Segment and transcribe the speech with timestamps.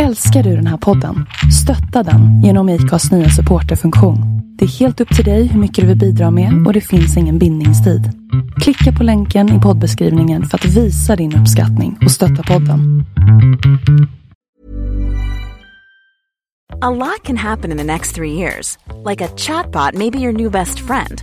[0.00, 1.26] Älskar du den här podden?
[1.62, 4.18] Stötta den genom IKAs nya supporterfunktion.
[4.58, 7.16] Det är helt upp till dig hur mycket du vill bidra med och det finns
[7.16, 8.02] ingen bindningstid.
[8.60, 13.04] Klicka på länken i poddbeskrivningen för att visa din uppskattning och stötta podden.
[16.80, 18.78] A lot can happen in the next three years.
[19.10, 21.22] Like a chatbot maybe your new best friend.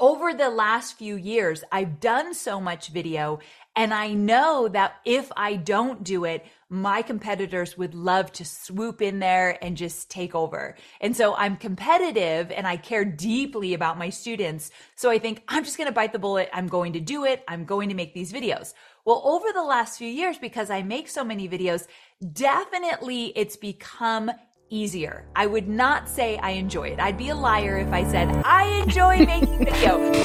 [0.00, 3.38] Over the last few years, I've done so much video
[3.76, 9.02] and I know that if I don't do it, my competitors would love to swoop
[9.02, 10.74] in there and just take over.
[11.02, 14.70] And so I'm competitive and I care deeply about my students.
[14.96, 16.48] So I think I'm just going to bite the bullet.
[16.54, 17.44] I'm going to do it.
[17.46, 18.72] I'm going to make these videos.
[19.04, 21.86] Well, over the last few years, because I make so many videos,
[22.32, 24.30] definitely it's become
[24.70, 25.24] easier.
[25.36, 26.98] I would not say I enjoy it.
[26.98, 30.24] I'd be a liar if I said I enjoy making video.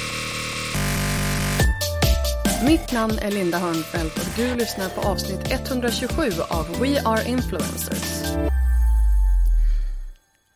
[2.66, 8.36] Mitt namn är Linda Hörnfeldt och du lyssnar på avsnitt 127 av We Are Influencers.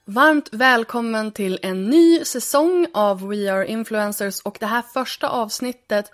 [0.05, 6.11] Varmt välkommen till en ny säsong av We Are Influencers och det här första avsnittet,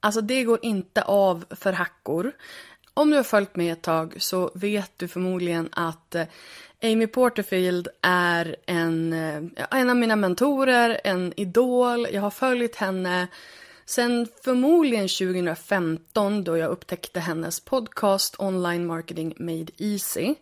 [0.00, 2.32] alltså det går inte av för hackor.
[2.94, 6.24] Om du har följt med ett tag så vet du förmodligen att eh,
[6.82, 12.06] Amy Porterfield är en, eh, en av mina mentorer, en idol.
[12.12, 13.28] Jag har följt henne
[13.90, 20.34] Sen förmodligen 2015 då jag upptäckte hennes podcast Online Marketing Made Easy.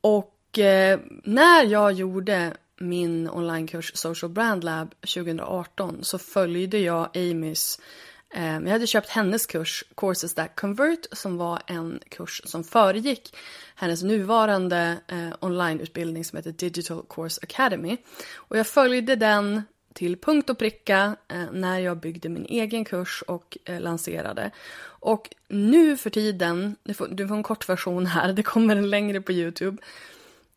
[0.00, 7.80] Och eh, när jag gjorde min onlinekurs Social Brand Lab 2018 så följde jag Amys
[8.34, 13.36] Eh, jag hade köpt hennes kurs Courses That Convert som var en kurs som föregick
[13.74, 17.96] hennes nuvarande eh, onlineutbildning som heter Digital Course Academy.
[18.34, 19.62] Och jag följde den
[19.94, 24.50] till punkt och pricka eh, när jag byggde min egen kurs och lanserade.
[24.84, 28.90] Och nu för tiden, du får, du får en kort version här, det kommer en
[28.90, 29.82] längre på Youtube.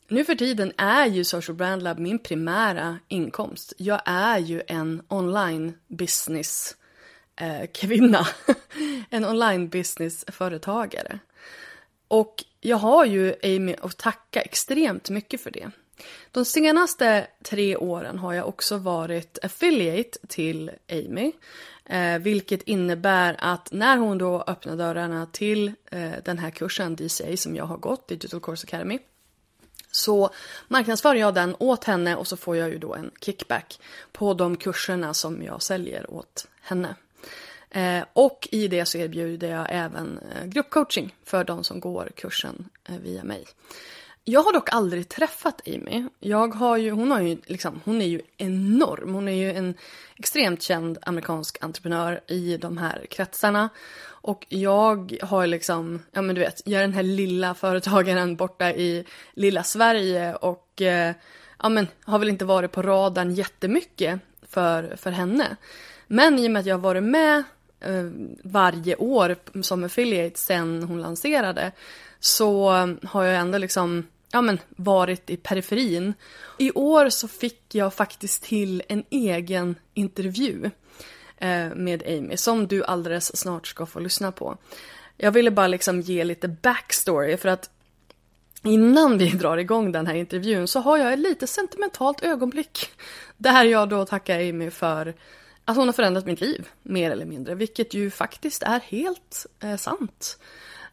[0.07, 3.73] Nu för tiden är ju Social Brand Lab min primära inkomst.
[3.77, 6.75] Jag är ju en online business
[7.35, 8.27] eh, kvinna.
[9.09, 11.19] en online business företagare.
[12.07, 15.71] Och jag har ju Amy att tacka extremt mycket för det.
[16.31, 21.31] De senaste tre åren har jag också varit affiliate till Amy.
[21.85, 27.37] Eh, vilket innebär att när hon då öppnar dörrarna till eh, den här kursen DCA
[27.37, 28.99] som jag har gått, Digital Course Academy.
[29.91, 30.29] Så
[30.67, 33.79] marknadsför jag den åt henne och så får jag ju då en kickback
[34.11, 36.95] på de kurserna som jag säljer åt henne.
[37.75, 42.69] Eh, och i det så erbjuder jag även eh, gruppcoaching för de som går kursen
[42.89, 43.45] eh, via mig.
[44.23, 46.07] Jag har dock aldrig träffat Amy.
[46.19, 49.13] Jag har ju, hon, har ju liksom, hon är ju enorm.
[49.13, 49.75] Hon är ju en
[50.15, 53.69] extremt känd amerikansk entreprenör i de här kretsarna.
[54.05, 58.71] Och jag har liksom, ja men du vet, jag är den här lilla företagaren borta
[58.71, 61.15] i lilla Sverige och eh,
[61.63, 64.19] ja men har väl inte varit på radarn jättemycket
[64.49, 65.57] för, för henne.
[66.07, 67.43] Men i och med att jag har varit med
[67.79, 68.09] Eh,
[68.43, 71.71] varje år som affiliate sen hon lanserade
[72.19, 72.69] så
[73.03, 74.03] har jag ändå liksom
[74.35, 76.13] ja, men, varit i periferin.
[76.57, 80.71] I år så fick jag faktiskt till en egen intervju
[81.37, 84.57] eh, med Amy som du alldeles snart ska få lyssna på.
[85.17, 87.69] Jag ville bara liksom ge lite backstory för att
[88.63, 92.89] innan vi drar igång den här intervjun så har jag ett lite sentimentalt ögonblick
[93.37, 95.13] där jag då tackar Amy för
[95.65, 99.75] att hon har förändrat mitt liv, mer eller mindre, vilket ju faktiskt är helt eh,
[99.75, 100.37] sant.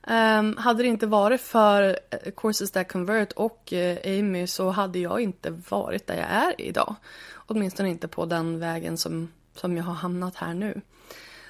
[0.07, 4.99] Um, hade det inte varit för eh, Courses That Convert och uh, Amy så hade
[4.99, 6.95] jag inte varit där jag är idag.
[7.35, 10.81] Åtminstone inte på den vägen som, som jag har hamnat här nu.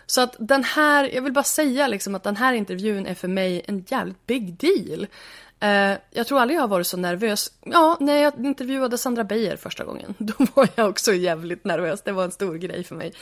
[0.06, 3.28] Så att den här, jag vill bara säga liksom att den här intervjun är för
[3.28, 5.06] mig en jävligt big deal.
[5.62, 7.52] Eh, jag tror aldrig jag har varit så nervös.
[7.64, 12.02] Ja, när jag intervjuade Sandra Beijer första gången, då var jag också jävligt nervös.
[12.02, 13.14] Det var en stor grej för mig.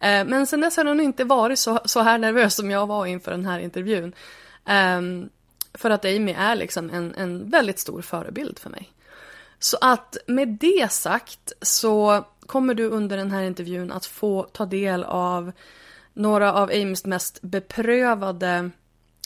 [0.00, 2.86] Eh, men sen dess har jag nog inte varit så, så här nervös som jag
[2.86, 4.12] var inför den här intervjun.
[4.66, 5.00] Eh,
[5.74, 8.92] för att Amy är liksom en, en väldigt stor förebild för mig.
[9.58, 14.66] Så att med det sagt så kommer du under den här intervjun att få ta
[14.66, 15.52] del av
[16.12, 18.70] några av Amys mest beprövade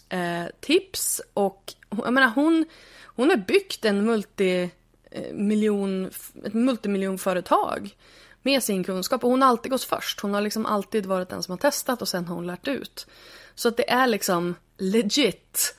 [0.09, 2.64] eh, tips och jag menar hon,
[3.05, 4.70] hon har byggt en multi,
[5.11, 6.11] eh, miljon,
[6.44, 7.96] ett multimiljonföretag
[8.43, 10.20] med sin kunskap och hon har alltid gått först.
[10.20, 13.06] Hon har liksom alltid varit den som har testat och sen har hon lärt ut.
[13.55, 15.76] Så att det är liksom legit.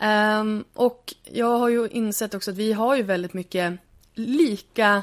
[0.00, 3.78] Um, och jag har ju insett också att vi har ju väldigt mycket
[4.14, 5.02] lika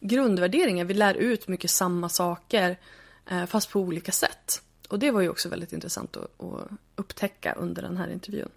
[0.00, 0.84] grundvärderingar.
[0.84, 2.76] Vi lär ut mycket samma saker
[3.32, 4.62] uh, fast på olika sätt.
[4.88, 8.48] Och det var ju också väldigt intressant att, att upptäcka under den här intervjun.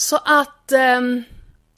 [0.00, 1.22] Så att ehm,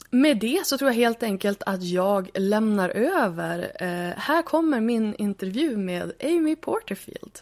[0.09, 3.71] med det så tror jag helt enkelt att jag lämnar över.
[3.79, 7.39] Eh, här kommer min intervju med Amy Porterfield.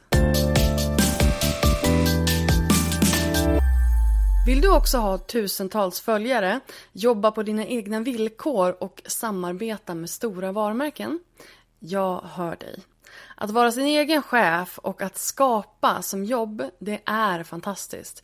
[4.48, 6.60] Vill du också ha tusentals följare,
[6.92, 11.20] jobba på dina egna villkor och samarbeta med stora varumärken?
[11.80, 12.80] Jag hör dig.
[13.36, 18.24] Att vara sin egen chef och att skapa som jobb, det är fantastiskt.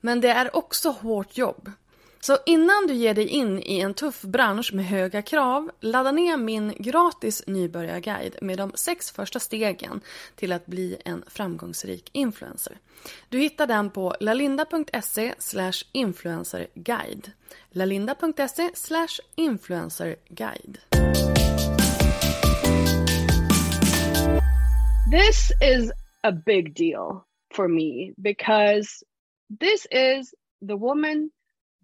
[0.00, 1.70] Men det är också hårt jobb.
[2.20, 6.36] Så innan du ger dig in i en tuff bransch med höga krav, ladda ner
[6.36, 10.00] min gratis nybörjarguide med de sex första stegen
[10.36, 12.78] till att bli en framgångsrik influencer.
[13.28, 15.34] Du hittar den på lalinda.se
[15.92, 17.32] influencerguide.
[17.70, 18.70] lalinda.se
[19.34, 20.78] influencerguide.
[25.10, 25.92] This is
[26.22, 27.24] a big deal
[27.54, 29.04] for me because
[29.60, 30.34] this is
[30.68, 31.30] the woman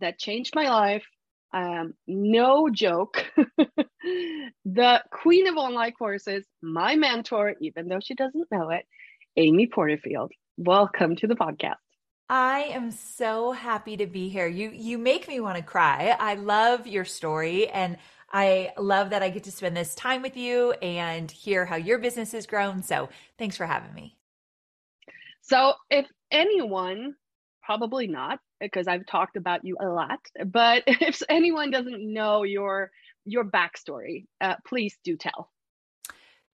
[0.01, 1.05] that changed my life.
[1.53, 3.25] Um, no joke.
[4.65, 8.85] the queen of online courses, my mentor, even though she doesn't know it,
[9.37, 10.33] Amy Porterfield.
[10.57, 11.75] Welcome to the podcast.
[12.29, 14.47] I am so happy to be here.
[14.47, 16.17] You you make me want to cry.
[16.19, 17.99] I love your story and
[18.33, 21.99] I love that I get to spend this time with you and hear how your
[21.99, 22.83] business has grown.
[22.83, 24.17] So, thanks for having me.
[25.43, 27.15] So, if anyone,
[27.65, 30.21] probably not, because I've talked about you a lot.
[30.47, 32.91] But if anyone doesn't know your
[33.25, 35.51] your backstory, uh, please do tell.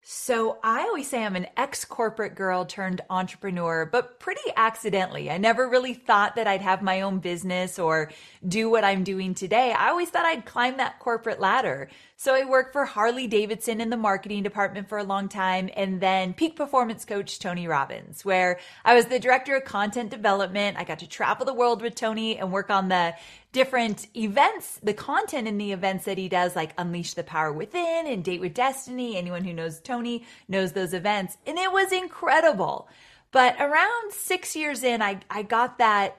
[0.02, 5.30] So I always say I'm an ex corporate girl turned entrepreneur, but pretty accidentally.
[5.30, 8.10] I never really thought that I'd have my own business or
[8.46, 9.72] do what I'm doing today.
[9.72, 11.90] I always thought I'd climb that corporate ladder.
[12.16, 16.00] So I worked for Harley Davidson in the marketing department for a long time and
[16.00, 20.78] then peak performance coach Tony Robbins, where I was the director of content development.
[20.78, 23.14] I got to travel the world with Tony and work on the
[23.52, 28.06] different events, the content in the events that he does, like Unleash the Power Within
[28.06, 29.16] and Date with Destiny.
[29.16, 31.36] Anyone who knows Tony knows those events.
[31.46, 32.88] And it was incredible.
[33.32, 36.16] But around six years in, I, I got that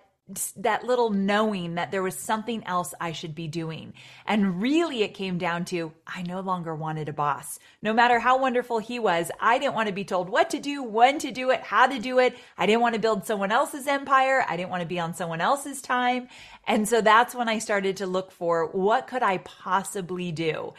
[0.58, 3.94] that little knowing that there was something else I should be doing.
[4.26, 7.60] And really, it came down to I no longer wanted a boss.
[7.82, 10.84] No matter how wonderful he was, I didn't want to be told what to do,
[10.84, 12.38] when to do it, how to do it.
[12.58, 14.46] I didn't want to build someone else's empire.
[14.48, 16.28] I didn't want to be on someone else's time.
[16.66, 20.74] And so that's when I started to look for what could I possibly do?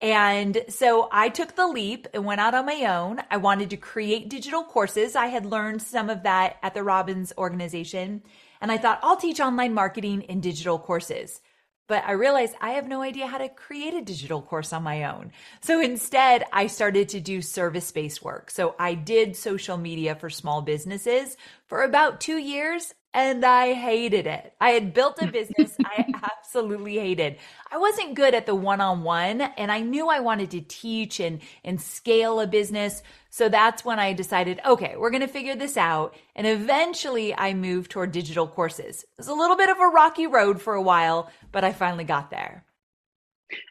[0.00, 3.22] And so I took the leap and went out on my own.
[3.30, 5.16] I wanted to create digital courses.
[5.16, 8.22] I had learned some of that at the Robbins organization.
[8.60, 11.40] And I thought, I'll teach online marketing in digital courses.
[11.86, 15.04] But I realized I have no idea how to create a digital course on my
[15.04, 15.32] own.
[15.60, 18.50] So instead, I started to do service based work.
[18.50, 21.36] So I did social media for small businesses
[21.66, 24.52] for about two years and I hated it.
[24.60, 27.36] I had built a business I absolutely hated.
[27.70, 31.20] I wasn't good at the one on one and I knew I wanted to teach
[31.20, 33.02] and, and scale a business.
[33.30, 36.16] So that's when I decided, okay, we're going to figure this out.
[36.34, 39.02] And eventually I moved toward digital courses.
[39.02, 42.04] It was a little bit of a rocky road for a while, but I finally
[42.04, 42.64] got there.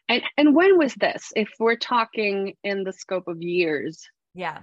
[0.08, 1.32] And and when was this?
[1.36, 4.08] If we're talking in the scope of years.
[4.34, 4.60] Yeah.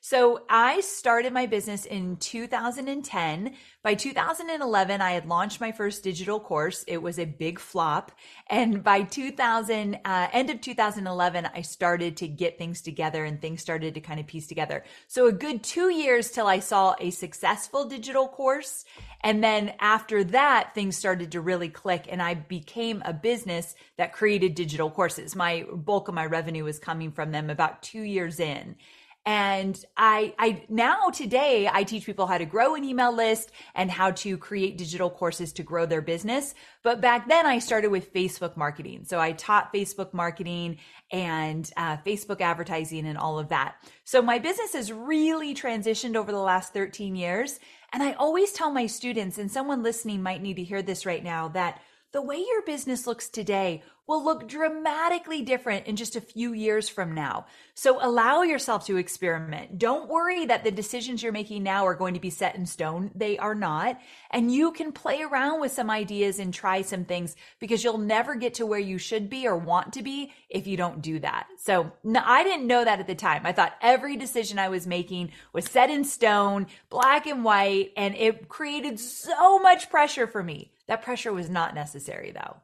[0.00, 3.54] So I started my business in 2010.
[3.82, 6.84] By 2011, I had launched my first digital course.
[6.86, 8.12] It was a big flop.
[8.48, 13.60] And by 2000, uh, end of 2011, I started to get things together and things
[13.60, 14.84] started to kind of piece together.
[15.08, 18.84] So a good two years till I saw a successful digital course.
[19.22, 24.12] And then after that, things started to really click and I became a business that
[24.12, 25.36] created digital courses.
[25.36, 28.76] My bulk of my revenue was coming from them about two years in.
[29.24, 33.88] And I, I now today I teach people how to grow an email list and
[33.88, 36.54] how to create digital courses to grow their business.
[36.82, 39.04] But back then I started with Facebook marketing.
[39.04, 40.78] So I taught Facebook marketing
[41.12, 43.76] and uh, Facebook advertising and all of that.
[44.02, 47.60] So my business has really transitioned over the last 13 years.
[47.92, 51.22] And I always tell my students, and someone listening might need to hear this right
[51.22, 51.80] now, that
[52.12, 56.88] the way your business looks today will look dramatically different in just a few years
[56.88, 57.46] from now.
[57.74, 59.78] So allow yourself to experiment.
[59.78, 63.12] Don't worry that the decisions you're making now are going to be set in stone.
[63.14, 64.00] They are not.
[64.30, 68.34] And you can play around with some ideas and try some things because you'll never
[68.34, 71.46] get to where you should be or want to be if you don't do that.
[71.58, 73.46] So no, I didn't know that at the time.
[73.46, 78.16] I thought every decision I was making was set in stone, black and white, and
[78.16, 80.71] it created so much pressure for me.
[80.88, 82.56] That pressure was not necessary though.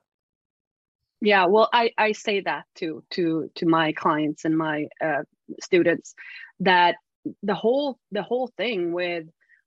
[1.21, 5.23] Yeah well i i say that to to to my clients and my uh,
[5.63, 6.15] students
[6.61, 6.97] that
[7.43, 9.25] the whole the whole thing with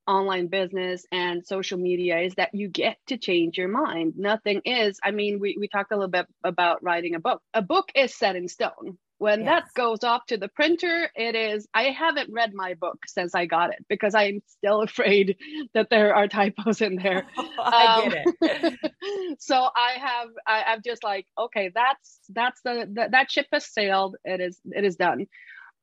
[0.08, 4.13] online business and social media is that you get to change your mind.
[4.17, 7.41] Nothing is i mean we, we talked a little bit about writing a book.
[7.53, 9.47] A book is set in stone when yes.
[9.47, 13.45] that goes off to the printer it is i haven't read my book since i
[13.45, 15.37] got it because i'm still afraid
[15.75, 17.27] that there are typos in there.
[17.59, 18.91] I get um, it.
[19.39, 23.71] so i have I, i'm just like okay that's that's the, the that ship has
[23.71, 24.15] sailed.
[24.23, 25.27] It is it is done.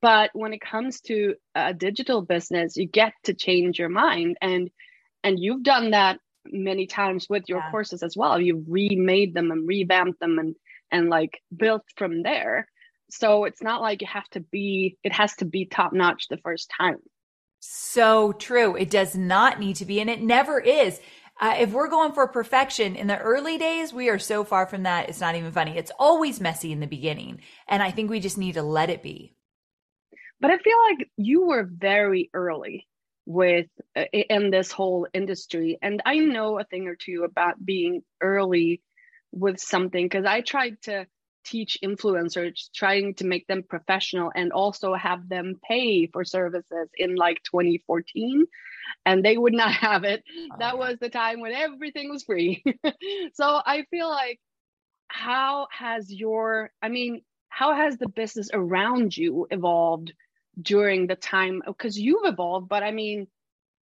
[0.02, 4.68] But when it comes to a digital business you get to change your mind and
[5.22, 7.70] and you've done that many times with your yeah.
[7.70, 8.40] courses as well.
[8.40, 10.56] You've remade them and revamped them and
[10.90, 12.66] and like built from there
[13.10, 16.36] so it's not like you have to be it has to be top notch the
[16.38, 16.98] first time.
[17.60, 18.76] So true.
[18.76, 21.00] It does not need to be and it never is.
[21.40, 24.82] Uh, if we're going for perfection in the early days we are so far from
[24.82, 25.76] that it's not even funny.
[25.76, 29.02] It's always messy in the beginning and i think we just need to let it
[29.02, 29.34] be.
[30.40, 32.86] But i feel like you were very early
[33.28, 38.02] with uh, in this whole industry and i know a thing or two about being
[38.22, 38.80] early
[39.32, 41.06] with something because i tried to
[41.48, 47.14] teach influencers trying to make them professional and also have them pay for services in
[47.14, 48.46] like 2014
[49.06, 50.78] and they would not have it oh, that yeah.
[50.78, 52.62] was the time when everything was free
[53.34, 54.38] so i feel like
[55.08, 60.12] how has your i mean how has the business around you evolved
[60.60, 63.26] during the time because you've evolved but i mean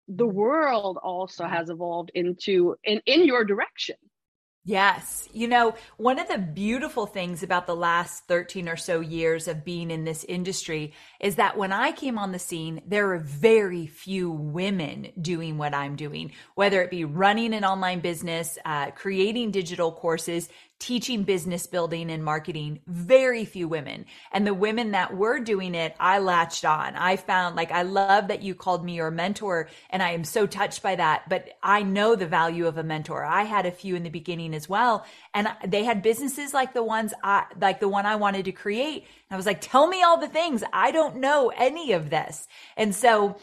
[0.09, 0.37] the mm-hmm.
[0.37, 1.55] world also mm-hmm.
[1.55, 3.97] has evolved into in in your direction
[4.69, 5.29] Yes.
[5.33, 9.65] You know, one of the beautiful things about the last 13 or so years of
[9.65, 13.87] being in this industry is that when I came on the scene, there were very
[13.87, 19.53] few women doing what I'm doing, whether it be running an online business, uh, creating
[19.53, 24.05] digital courses, teaching business building and marketing, very few women.
[24.31, 26.95] And the women that were doing it, I latched on.
[26.97, 30.47] I found like, I love that you called me your mentor and I am so
[30.47, 31.29] touched by that.
[31.29, 33.25] But I know the value of a mentor.
[33.25, 35.07] I had a few in the beginning as well.
[35.33, 39.05] And they had businesses like the ones I, like the one I wanted to create.
[39.05, 40.63] And I was like, tell me all the things.
[40.73, 42.47] I don't know any of this.
[42.77, 43.39] And so,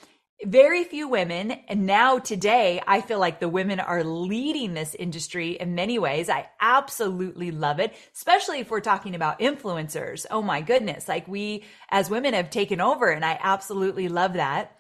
[0.46, 1.52] very few women.
[1.68, 6.30] And now today, I feel like the women are leading this industry in many ways.
[6.30, 10.26] I absolutely love it, especially if we're talking about influencers.
[10.30, 11.08] Oh my goodness.
[11.08, 14.78] Like we as women have taken over and I absolutely love that.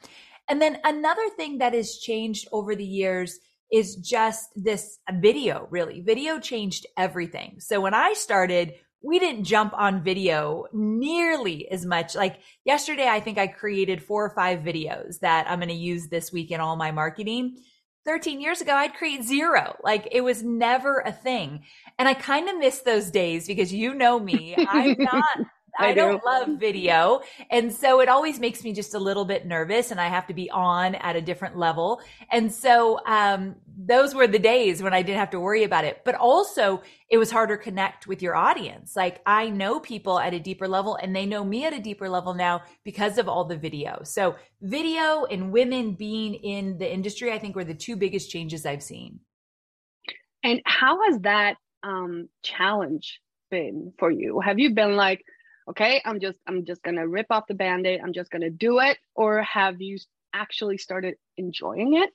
[0.50, 3.39] And then another thing that has changed over the years
[3.72, 6.01] is just this video, really.
[6.01, 7.55] Video changed everything.
[7.60, 12.15] So when I started, we didn't jump on video nearly as much.
[12.15, 16.07] Like yesterday, I think I created four or five videos that I'm going to use
[16.07, 17.57] this week in all my marketing.
[18.05, 19.75] 13 years ago, I'd create zero.
[19.83, 21.63] Like it was never a thing.
[22.00, 24.55] And I kind of miss those days because you know me.
[24.57, 25.38] I'm not
[25.77, 27.21] I, I don't love video.
[27.49, 30.33] And so it always makes me just a little bit nervous and I have to
[30.33, 32.01] be on at a different level.
[32.31, 36.01] And so, um, those were the days when I didn't have to worry about it,
[36.05, 38.95] but also it was harder to connect with your audience.
[38.95, 42.07] Like I know people at a deeper level and they know me at a deeper
[42.07, 44.01] level now because of all the video.
[44.03, 48.65] So video and women being in the industry, I think were the two biggest changes
[48.65, 49.19] I've seen.
[50.43, 54.39] And how has that um, challenge been for you?
[54.39, 55.23] Have you been like,
[55.70, 58.98] okay i'm just i'm just gonna rip off the band-aid i'm just gonna do it
[59.15, 59.98] or have you
[60.34, 62.10] actually started enjoying it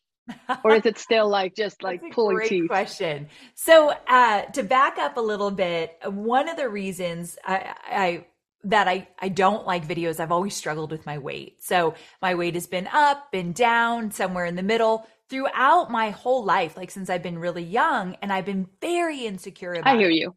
[0.65, 4.99] or is it still like just like pulling great teeth question so uh to back
[4.99, 8.27] up a little bit one of the reasons i i
[8.65, 10.19] that I, I don't like videos.
[10.19, 11.63] I've always struggled with my weight.
[11.63, 16.45] So my weight has been up, been down, somewhere in the middle throughout my whole
[16.45, 20.11] life, like since I've been really young and I've been very insecure about I hear
[20.11, 20.15] it.
[20.15, 20.35] you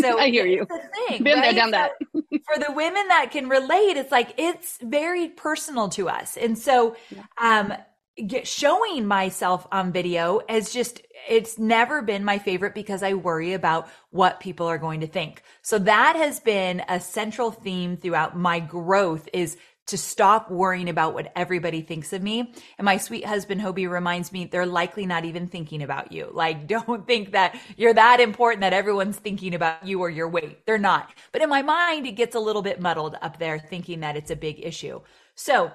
[0.00, 0.66] So I hear you.
[0.68, 1.54] The thing, Been right?
[1.54, 1.92] there, done that.
[2.14, 6.58] So for the women that can relate, it's like it's very personal to us, and
[6.58, 6.96] so
[7.38, 7.72] um,
[8.26, 13.52] get, showing myself on video is just it's never been my favorite because I worry
[13.52, 15.42] about what people are going to think.
[15.62, 21.14] So that has been a central theme throughout my growth is to stop worrying about
[21.14, 22.52] what everybody thinks of me.
[22.78, 26.30] And my sweet husband, Hobie, reminds me they're likely not even thinking about you.
[26.36, 30.66] Like, don't think that you're that important that everyone's thinking about you or your weight.
[30.66, 31.10] They're not.
[31.32, 34.30] But in my mind, it gets a little bit muddled up there thinking that it's
[34.30, 35.00] a big issue.
[35.34, 35.72] So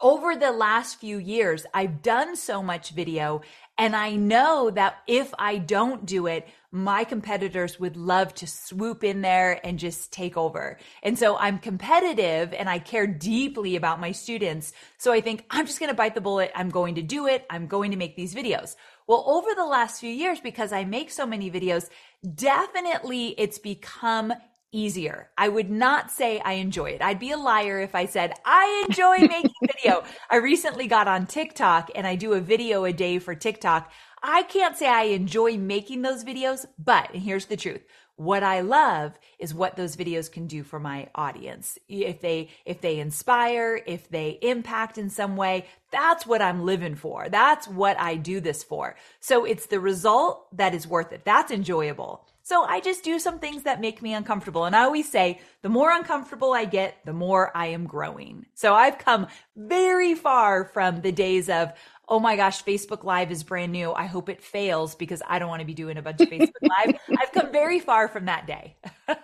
[0.00, 3.42] over the last few years, I've done so much video
[3.80, 9.02] and I know that if I don't do it, my competitors would love to swoop
[9.02, 10.76] in there and just take over.
[11.02, 14.74] And so I'm competitive and I care deeply about my students.
[14.98, 16.52] So I think I'm just going to bite the bullet.
[16.54, 17.46] I'm going to do it.
[17.48, 18.76] I'm going to make these videos.
[19.06, 21.88] Well, over the last few years, because I make so many videos,
[22.34, 24.34] definitely it's become
[24.72, 25.30] easier.
[25.36, 27.02] I would not say I enjoy it.
[27.02, 30.04] I'd be a liar if I said I enjoy making video.
[30.30, 33.90] I recently got on TikTok and I do a video a day for TikTok.
[34.22, 37.80] I can't say I enjoy making those videos, but here's the truth.
[38.20, 41.78] What I love is what those videos can do for my audience.
[41.88, 46.96] If they if they inspire, if they impact in some way, that's what I'm living
[46.96, 47.30] for.
[47.30, 48.94] That's what I do this for.
[49.20, 51.24] So it's the result that is worth it.
[51.24, 52.26] That's enjoyable.
[52.42, 54.66] So I just do some things that make me uncomfortable.
[54.66, 58.44] And I always say, the more uncomfortable I get, the more I am growing.
[58.52, 61.72] So I've come very far from the days of,
[62.10, 63.92] oh my gosh, Facebook Live is brand new.
[63.92, 66.52] I hope it fails because I don't want to be doing a bunch of Facebook
[66.62, 66.96] Live.
[67.16, 68.74] I've come very far from that day.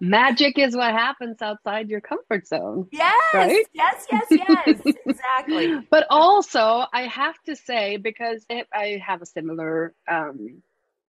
[0.00, 2.88] Magic is what happens outside your comfort zone.
[2.92, 3.66] Yes, right?
[3.72, 5.80] yes, yes, yes, exactly.
[5.90, 10.62] But also, I have to say, because it, I have a similar um,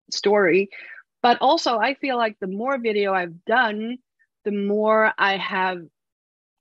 [0.09, 0.69] story,
[1.21, 3.97] but also I feel like the more video I've done,
[4.45, 5.81] the more I have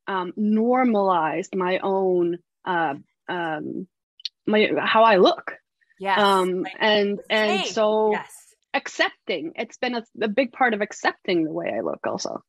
[0.09, 2.95] um, normalized my own uh,
[3.29, 3.87] um,
[4.47, 5.55] my how I look.
[5.99, 6.19] Yes.
[6.19, 7.73] Um, and and Same.
[7.73, 8.31] so yes.
[8.75, 9.53] accepting.
[9.57, 12.01] It's been a, a big part of accepting the way I look.
[12.07, 12.43] Also.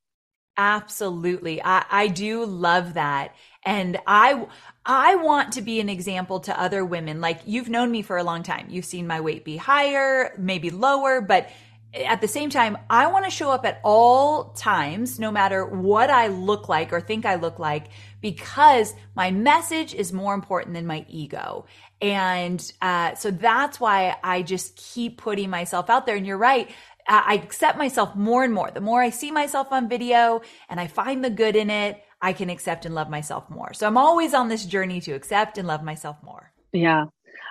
[0.57, 1.61] Absolutely.
[1.61, 3.35] I, I do love that.
[3.63, 4.47] And I,
[4.83, 7.21] I want to be an example to other women.
[7.21, 8.67] Like you've known me for a long time.
[8.69, 11.49] You've seen my weight be higher, maybe lower, but
[11.93, 16.09] at the same time, I want to show up at all times, no matter what
[16.09, 17.87] I look like or think I look like,
[18.19, 21.65] because my message is more important than my ego.
[22.01, 26.15] And uh, so that's why I just keep putting myself out there.
[26.15, 26.69] And you're right.
[27.09, 28.69] I accept myself more and more.
[28.69, 32.33] The more I see myself on video and I find the good in it, I
[32.33, 33.73] can accept and love myself more.
[33.73, 36.51] So I'm always on this journey to accept and love myself more.
[36.73, 37.05] Yeah.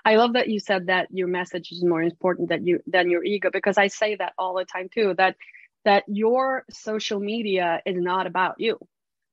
[0.05, 3.25] I love that you said that your message is more important than you than your
[3.25, 5.37] ego because I say that all the time too that
[5.85, 8.79] that your social media is not about you.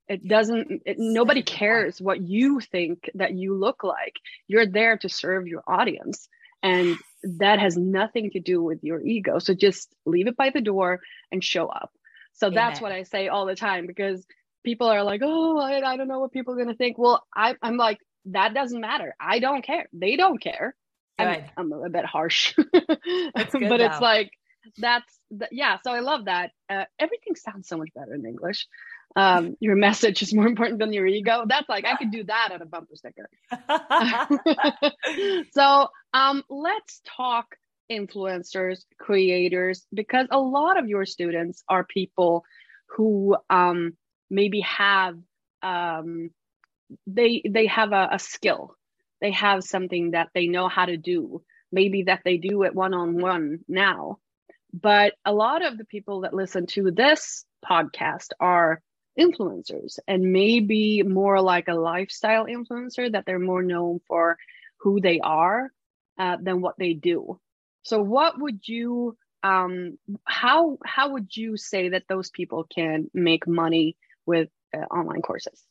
[0.08, 4.16] It doesn't it, nobody cares what you think that you look like.
[4.48, 6.28] You're there to serve your audience
[6.62, 9.40] and that has nothing to do with your ego.
[9.40, 11.92] So just leave it by the door and show up.
[12.34, 12.56] So Amen.
[12.56, 14.26] that's what I say all the time because
[14.64, 17.24] people are like, "Oh, I, I don't know what people are going to think." Well,
[17.36, 19.16] I I'm like that doesn't matter.
[19.20, 19.88] I don't care.
[19.94, 20.76] They don't care.
[21.20, 23.76] I'm, I'm, a bit harsh, but though.
[23.76, 24.32] it's like
[24.78, 25.78] that's the, yeah.
[25.84, 26.52] So I love that.
[26.70, 28.68] Uh, everything sounds so much better in English.
[29.16, 31.46] Um, your message is more important than your ego.
[31.48, 33.30] That's like I could do that on a bumper sticker.
[35.52, 37.56] so um, let's talk
[37.92, 42.44] influencers, creators, because a lot of your students are people
[42.88, 43.96] who um,
[44.30, 45.18] maybe have
[45.62, 46.32] um,
[47.08, 48.76] they they have a, a skill
[49.22, 52.94] they have something that they know how to do maybe that they do it one
[52.94, 54.18] on one now
[54.74, 58.82] but a lot of the people that listen to this podcast are
[59.20, 64.38] influencers and maybe more like a lifestyle influencer that they're more known for
[64.78, 65.72] who they are
[66.18, 67.40] uh, than what they do
[67.84, 73.48] so what would you um how how would you say that those people can make
[73.48, 73.96] money
[74.26, 75.64] with uh, online courses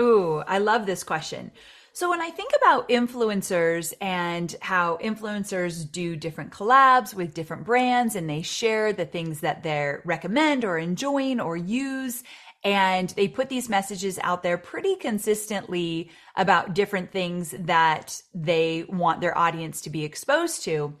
[0.00, 1.50] Ooh, I love this question.
[1.92, 8.14] So when I think about influencers and how influencers do different collabs with different brands
[8.14, 12.22] and they share the things that they recommend or enjoying or use
[12.64, 19.20] and they put these messages out there pretty consistently about different things that they want
[19.20, 20.94] their audience to be exposed to.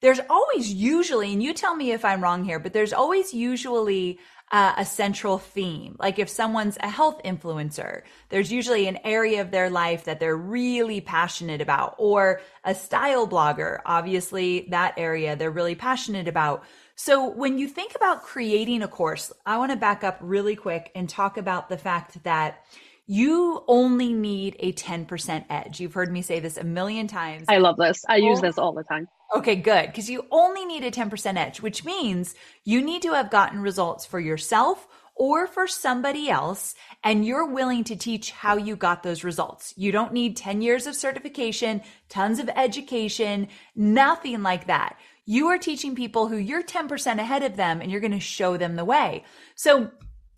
[0.00, 4.18] There's always usually, and you tell me if I'm wrong here, but there's always usually
[4.52, 5.96] uh, a central theme.
[5.98, 10.36] Like if someone's a health influencer, there's usually an area of their life that they're
[10.36, 16.64] really passionate about, or a style blogger, obviously that area they're really passionate about.
[17.00, 20.90] So, when you think about creating a course, I want to back up really quick
[20.96, 22.64] and talk about the fact that
[23.06, 25.78] you only need a 10% edge.
[25.78, 27.44] You've heard me say this a million times.
[27.48, 28.04] I love this.
[28.08, 29.06] I use this all the time.
[29.36, 29.86] Okay, good.
[29.86, 32.34] Because you only need a 10% edge, which means
[32.64, 37.84] you need to have gotten results for yourself or for somebody else, and you're willing
[37.84, 39.72] to teach how you got those results.
[39.76, 44.96] You don't need 10 years of certification, tons of education, nothing like that.
[45.30, 48.56] You are teaching people who you're 10% ahead of them and you're going to show
[48.56, 49.24] them the way.
[49.56, 49.90] So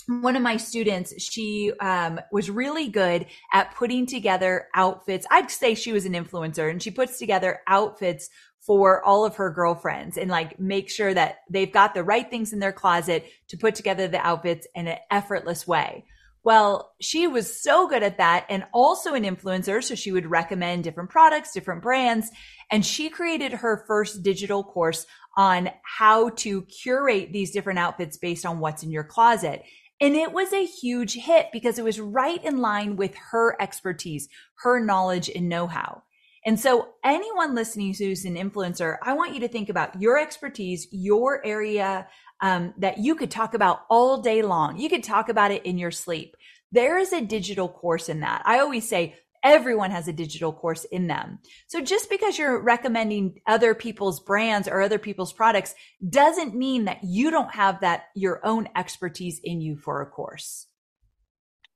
[0.09, 5.29] one of my students, she um, was really good at putting together outfits.
[5.31, 9.51] I'd say she was an influencer and she puts together outfits for all of her
[9.51, 13.57] girlfriends and like make sure that they've got the right things in their closet to
[13.57, 16.05] put together the outfits in an effortless way.
[16.43, 19.85] Well, she was so good at that and also an influencer.
[19.85, 22.31] So she would recommend different products, different brands.
[22.71, 28.47] And she created her first digital course on how to curate these different outfits based
[28.47, 29.63] on what's in your closet.
[30.01, 34.29] And it was a huge hit because it was right in line with her expertise,
[34.63, 36.03] her knowledge and know how.
[36.47, 40.89] And so anyone listening who's an influencer, I want you to think about your expertise,
[40.91, 42.09] your area
[42.41, 44.79] um, that you could talk about all day long.
[44.79, 46.37] You could talk about it in your sleep.
[46.73, 48.43] There is a digital course in that.
[48.45, 51.39] I always say everyone has a digital course in them.
[51.67, 55.75] So just because you're recommending other people's brands or other people's products
[56.07, 60.67] doesn't mean that you don't have that your own expertise in you for a course.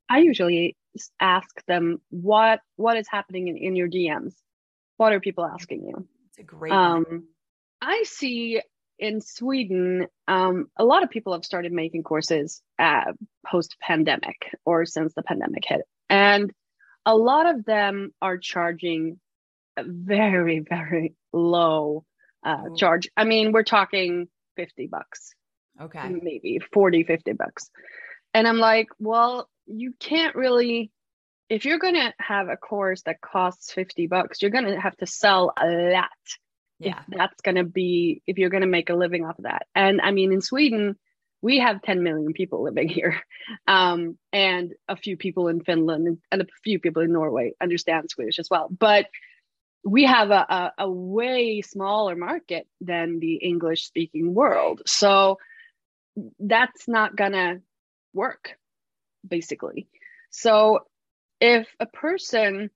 [0.09, 0.77] I usually
[1.20, 4.35] ask them what what is happening in, in your DMs.
[4.96, 6.07] What are people asking you?
[6.29, 7.24] It's a great um,
[7.81, 8.61] I see
[8.98, 13.12] in Sweden, um, a lot of people have started making courses uh,
[13.46, 15.83] post pandemic or since the pandemic hit.
[16.09, 16.52] And
[17.07, 19.18] a lot of them are charging
[19.76, 22.04] a very, very low
[22.44, 23.09] uh, charge.
[23.16, 25.35] I mean, we're talking 50 bucks.
[25.80, 26.09] Okay.
[26.09, 27.70] Maybe 40, 50 bucks.
[28.33, 30.90] And I'm like, well, you can't really,
[31.48, 34.96] if you're going to have a course that costs 50 bucks, you're going to have
[34.98, 36.09] to sell a lot
[36.78, 37.00] yeah.
[37.08, 39.66] that's going to be if you're going to make a living off of that.
[39.74, 40.96] And i mean in sweden
[41.42, 43.20] we have 10 million people living here.
[43.68, 48.38] Um, and a few people in finland and a few people in norway understand swedish
[48.38, 48.68] as well.
[48.70, 49.08] But
[49.84, 54.80] we have a, a, a way smaller market than the english speaking world.
[54.87, 55.37] So
[56.38, 57.60] that's not gonna
[58.14, 58.56] work
[59.28, 59.88] basically.
[60.30, 60.87] So
[61.40, 62.70] if a person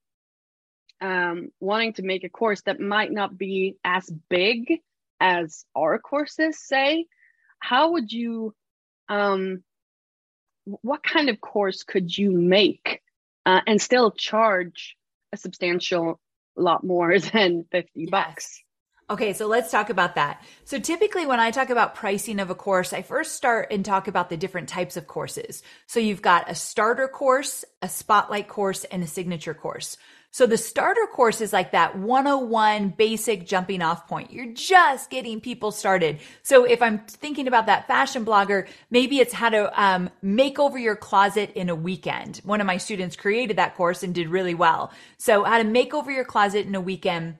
[1.01, 4.81] um, wanting to make a course that might not be as big
[5.19, 7.05] as our courses say
[7.59, 8.53] how would you
[9.09, 9.63] um,
[10.65, 13.01] what kind of course could you make
[13.45, 14.95] uh, and still charge
[15.33, 16.19] a substantial
[16.55, 18.09] lot more than 50 yes.
[18.09, 18.63] bucks
[19.11, 20.43] Okay, so let's talk about that.
[20.65, 24.07] So typically when I talk about pricing of a course, I first start and talk
[24.07, 25.63] about the different types of courses.
[25.87, 29.97] So you've got a starter course, a spotlight course, and a signature course.
[30.31, 34.31] So the starter course is like that 101 basic jumping off point.
[34.31, 36.19] You're just getting people started.
[36.43, 40.77] So if I'm thinking about that fashion blogger, maybe it's how to um, make over
[40.77, 42.37] your closet in a weekend.
[42.43, 44.91] One of my students created that course and did really well.
[45.17, 47.37] So how to make over your closet in a weekend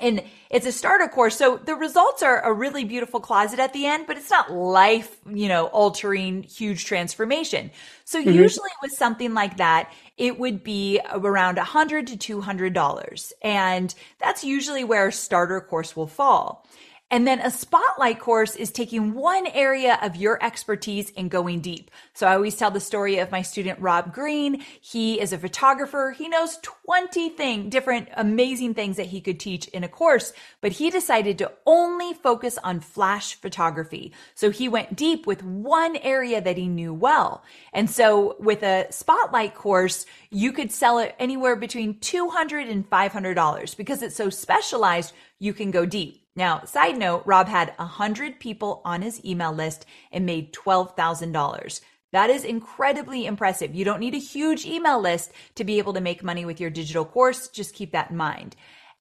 [0.00, 1.36] and it's a starter course.
[1.36, 5.16] So the results are a really beautiful closet at the end, but it's not life,
[5.28, 7.70] you know, altering huge transformation.
[8.04, 8.30] So mm-hmm.
[8.30, 13.32] usually with something like that, it would be around a hundred to two hundred dollars.
[13.42, 16.66] And that's usually where a starter course will fall.
[17.10, 21.90] And then a spotlight course is taking one area of your expertise and going deep.
[22.14, 24.62] So I always tell the story of my student Rob Green.
[24.80, 26.14] He is a photographer.
[26.16, 30.72] He knows 20 thing, different amazing things that he could teach in a course, but
[30.72, 34.12] he decided to only focus on flash photography.
[34.36, 37.42] So he went deep with one area that he knew well.
[37.72, 43.76] And so with a spotlight course, you could sell it anywhere between $200 and $500
[43.76, 45.12] because it's so specialized.
[45.40, 46.26] You can go deep.
[46.36, 51.80] Now, side note, Rob had 100 people on his email list and made $12,000.
[52.12, 53.74] That is incredibly impressive.
[53.74, 56.70] You don't need a huge email list to be able to make money with your
[56.70, 57.48] digital course.
[57.48, 58.54] Just keep that in mind.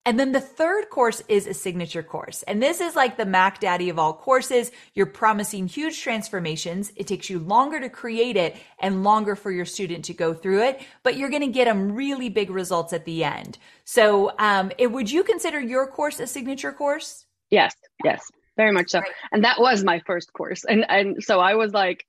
[0.09, 2.41] And then the third course is a signature course.
[2.47, 4.71] And this is like the Mac Daddy of all courses.
[4.95, 6.91] You're promising huge transformations.
[6.95, 10.63] It takes you longer to create it and longer for your student to go through
[10.63, 13.59] it, but you're going to get them really big results at the end.
[13.85, 17.25] So, um, it, would you consider your course a signature course?
[17.51, 18.19] Yes, yes,
[18.57, 19.01] very much so.
[19.01, 19.11] Right.
[19.31, 20.65] And that was my first course.
[20.65, 22.03] And, and so I was like,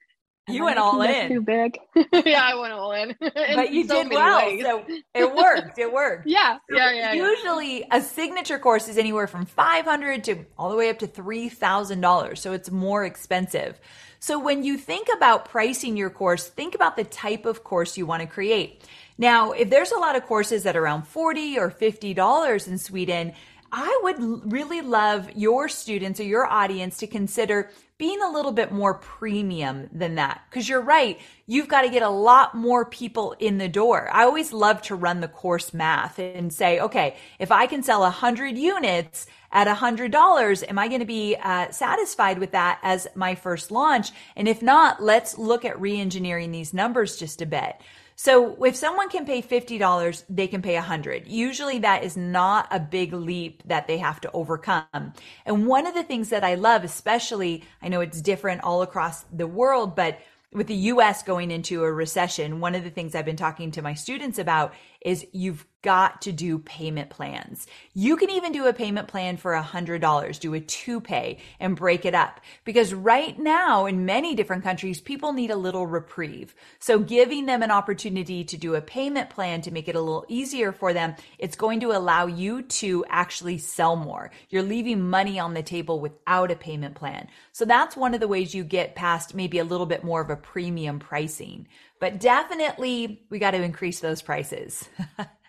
[0.52, 1.28] you went all in.
[1.28, 1.78] Too big.
[2.26, 3.16] yeah, I went all in.
[3.20, 4.46] but you so did well.
[4.46, 4.62] ways.
[4.62, 4.84] So
[5.14, 5.78] it worked.
[5.78, 6.26] It worked.
[6.26, 7.28] yeah, yeah, yeah, yeah.
[7.28, 11.06] Usually, a signature course is anywhere from five hundred to all the way up to
[11.06, 12.40] three thousand dollars.
[12.40, 13.80] So it's more expensive.
[14.18, 18.04] So when you think about pricing your course, think about the type of course you
[18.04, 18.84] want to create.
[19.16, 23.32] Now, if there's a lot of courses at around forty or fifty dollars in Sweden,
[23.72, 28.72] I would really love your students or your audience to consider being a little bit
[28.72, 30.40] more premium than that.
[30.50, 31.20] Cause you're right.
[31.46, 34.08] You've got to get a lot more people in the door.
[34.10, 38.02] I always love to run the course math and say, okay, if I can sell
[38.02, 42.52] a hundred units at a hundred dollars, am I going to be uh, satisfied with
[42.52, 44.12] that as my first launch?
[44.34, 47.76] And if not, let's look at re-engineering these numbers just a bit.
[48.22, 51.26] So if someone can pay $50, they can pay 100.
[51.26, 55.14] Usually that is not a big leap that they have to overcome.
[55.46, 59.22] And one of the things that I love, especially, I know it's different all across
[59.32, 60.18] the world, but
[60.52, 63.80] with the US going into a recession, one of the things I've been talking to
[63.80, 67.66] my students about is you've got to do payment plans.
[67.94, 71.38] You can even do a payment plan for a hundred dollars, do a two pay
[71.58, 72.40] and break it up.
[72.64, 76.54] Because right now in many different countries, people need a little reprieve.
[76.78, 80.26] So giving them an opportunity to do a payment plan to make it a little
[80.28, 84.30] easier for them, it's going to allow you to actually sell more.
[84.50, 87.28] You're leaving money on the table without a payment plan.
[87.52, 90.30] So that's one of the ways you get past maybe a little bit more of
[90.30, 91.68] a premium pricing.
[92.00, 94.88] But definitely we got to increase those prices.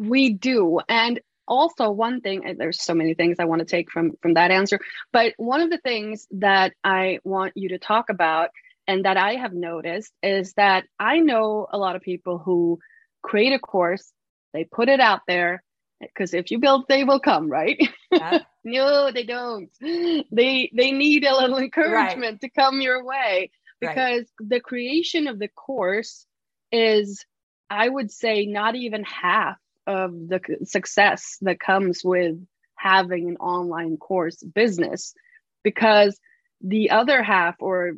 [0.00, 4.12] we do and also one thing there's so many things i want to take from
[4.22, 4.78] from that answer
[5.12, 8.50] but one of the things that i want you to talk about
[8.86, 12.78] and that i have noticed is that i know a lot of people who
[13.22, 14.12] create a course
[14.54, 15.62] they put it out there
[16.00, 17.78] because if you build they will come right
[18.10, 18.38] Yeah.
[18.64, 23.50] no they don't they they need a little encouragement to come your way
[23.82, 23.94] Right.
[23.94, 26.26] because the creation of the course
[26.72, 27.24] is
[27.70, 32.36] i would say not even half of the success that comes with
[32.74, 35.14] having an online course business
[35.62, 36.18] because
[36.62, 37.92] the other half or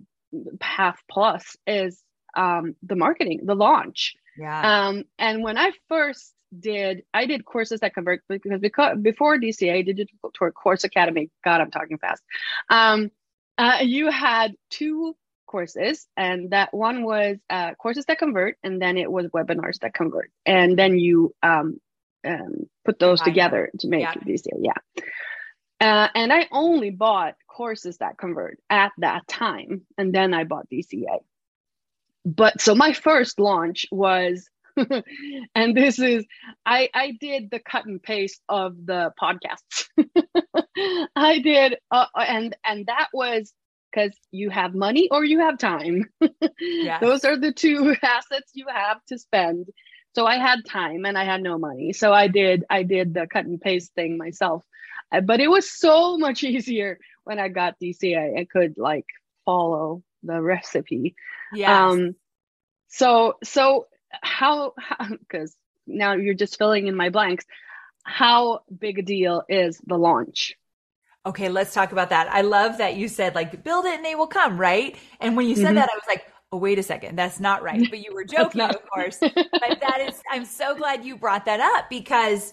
[0.61, 2.03] half plus is
[2.37, 4.89] um, the marketing the launch Yeah.
[4.89, 9.85] um, and when I first did, I did courses that convert because, because before DCA,
[9.85, 12.23] Digital Tour Course Academy, God, I'm talking fast.
[12.69, 13.11] Um,
[13.59, 15.17] uh, you had two
[15.53, 19.95] courses, and that one was uh, courses that convert, and then it was webinars that
[19.95, 21.81] convert, and then you um,
[22.25, 23.27] um, put those them.
[23.27, 24.15] together to make Yeah.
[24.15, 24.59] DCA.
[24.71, 25.05] Yeah.
[25.81, 30.69] Uh, and I only bought courses that convert at that time, and then I bought
[30.71, 31.19] DCA
[32.25, 34.49] but so my first launch was
[35.55, 36.25] and this is
[36.65, 39.89] i i did the cut and paste of the podcasts
[41.17, 43.53] i did uh, and and that was
[43.93, 46.07] because you have money or you have time.
[46.61, 47.01] Yes.
[47.01, 49.69] those are the two assets you have to spend.
[50.15, 51.93] So i had time and i had no money.
[51.93, 54.65] So i did i did the cut and paste thing myself.
[55.25, 58.45] But it was so much easier when i got dca i.
[58.51, 59.07] Could like
[59.45, 61.15] follow the recipe.
[61.53, 61.71] Yes.
[61.71, 62.15] um
[62.89, 63.87] so so
[64.23, 64.75] how
[65.21, 67.45] because now you're just filling in my blanks.
[68.05, 70.57] How big a deal is the launch
[71.25, 72.29] Okay, let's talk about that.
[72.33, 74.97] I love that you said like build it and they will come, right?
[75.21, 75.77] And when you said Mhm.
[75.77, 77.89] that, I was like, oh wait a second, that's not right.
[77.89, 79.23] But you were joking, not- of course.
[79.61, 82.53] but that is, I'm so glad you brought that up because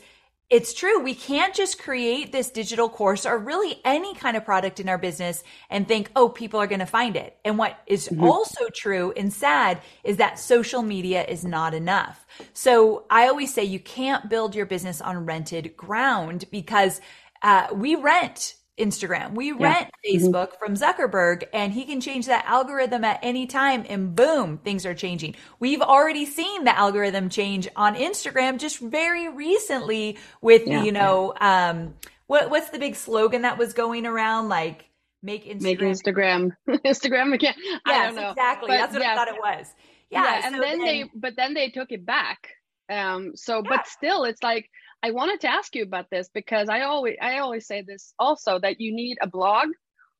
[0.51, 0.99] it's true.
[0.99, 4.97] We can't just create this digital course or really any kind of product in our
[4.97, 7.37] business and think, oh, people are going to find it.
[7.45, 12.25] And what is also true and sad is that social media is not enough.
[12.53, 16.99] So I always say you can't build your business on rented ground because
[17.43, 19.35] uh, we rent Instagram.
[19.35, 24.15] We rent Facebook from Zuckerberg and he can change that algorithm at any time and
[24.15, 25.35] boom, things are changing.
[25.59, 31.33] We've already seen the algorithm change on Instagram just very recently with, Yeah, you know,
[31.39, 31.93] um,
[32.27, 34.49] what, what's the big slogan that was going around?
[34.49, 34.85] Like
[35.21, 35.61] make Instagram.
[35.61, 36.51] make instagram
[36.85, 37.53] instagram again
[37.85, 38.67] i yes, don't know exactly.
[38.69, 39.73] But That's what yeah, I thought it was.
[40.09, 40.41] yeah, Yeah.
[40.47, 42.47] and so then, they but then they took it back
[42.89, 43.69] um so Yeah.
[43.69, 44.69] but still it's like
[45.03, 48.59] i wanted to ask you about this because i always i always say this also
[48.59, 49.67] that you need a blog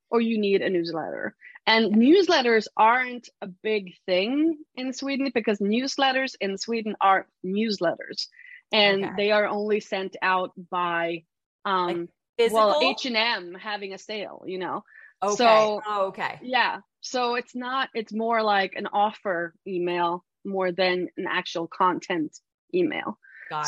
[0.10, 1.36] or you need a newsletter
[1.68, 8.28] and newsletters aren't a big thing in sweden because newsletters in sweden are newsletters
[8.72, 9.14] and Okay.
[9.18, 11.24] they are only sent out by
[11.66, 12.70] um physical.
[12.70, 14.84] well h&m having a sale you know
[15.24, 15.36] okay.
[15.36, 16.40] so- oh, okay.
[16.42, 16.80] yeah.
[17.02, 22.38] So it's not, it's more like an offer email more than an actual content
[22.76, 23.18] email.
[23.50, 23.68] Got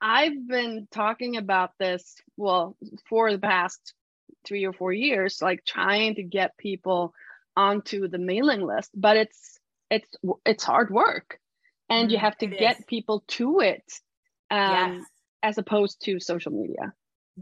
[0.00, 2.76] I've been talking about this, well,
[3.08, 3.94] for the past
[4.46, 7.14] three or four years, like trying to get people
[7.56, 9.58] onto the mailing list but it's
[9.90, 10.08] it's
[10.46, 11.38] it's hard work
[11.88, 12.84] and mm, you have to get is.
[12.86, 13.84] people to it
[14.50, 15.04] um, yes.
[15.42, 16.92] as opposed to social media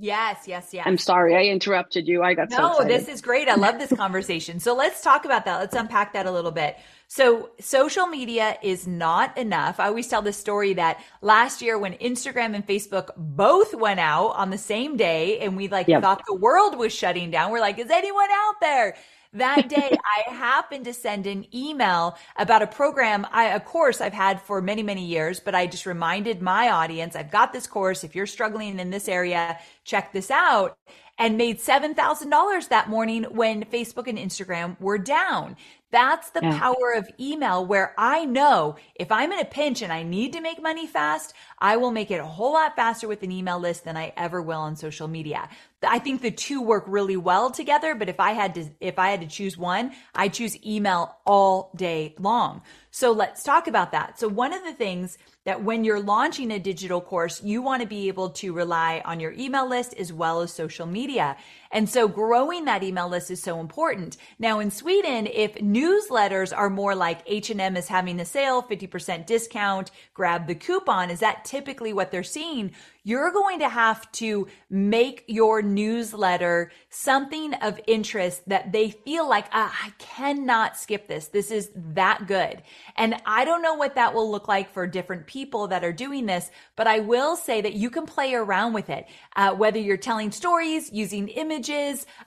[0.01, 0.87] Yes, yes, yes.
[0.87, 2.23] I'm sorry I interrupted you.
[2.23, 3.49] I got no, so this is great.
[3.49, 4.61] I love this conversation.
[4.61, 5.59] so let's talk about that.
[5.59, 6.77] Let's unpack that a little bit.
[7.09, 9.81] So social media is not enough.
[9.81, 14.29] I always tell this story that last year when Instagram and Facebook both went out
[14.31, 16.03] on the same day and we like yep.
[16.03, 18.95] thought the world was shutting down, we're like, is anyone out there?
[19.35, 24.15] That day, I happened to send an email about a program, I, a course I've
[24.15, 28.05] had for many, many years, but I just reminded my audience, I've got this course.
[28.05, 30.79] If you're struggling in this area, check this out
[31.19, 35.57] and made $7,000 that morning when Facebook and Instagram were down.
[35.91, 36.59] That's the yeah.
[36.59, 40.41] power of email where I know if I'm in a pinch and I need to
[40.43, 43.85] make money fast, I will make it a whole lot faster with an email list
[43.85, 45.49] than I ever will on social media.
[45.83, 49.11] I think the two work really well together, but if I had to if I
[49.11, 52.63] had to choose one, I choose email all day long.
[52.91, 54.19] So let's talk about that.
[54.19, 57.89] So one of the things that when you're launching a digital course, you want to
[57.89, 61.37] be able to rely on your email list as well as social media.
[61.71, 64.17] And so growing that email list is so important.
[64.39, 69.91] Now in Sweden, if newsletters are more like H&M is having a sale, 50% discount,
[70.15, 72.73] grab the coupon, is that typically what they're seeing?
[73.05, 79.47] You're going to have to make your newsletter something of interest that they feel like,
[79.53, 81.29] ah, I cannot skip this.
[81.29, 82.63] This is that good.
[82.97, 86.27] And I don't know what that will look like for different people that are doing
[86.27, 89.07] this, but I will say that you can play around with it.
[89.37, 91.58] Uh, whether you're telling stories, using images,